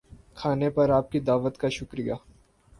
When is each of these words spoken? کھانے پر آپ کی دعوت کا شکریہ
کھانے 0.35 0.69
پر 0.69 0.89
آپ 0.89 1.11
کی 1.11 1.19
دعوت 1.19 1.57
کا 1.57 1.69
شکریہ 1.69 2.13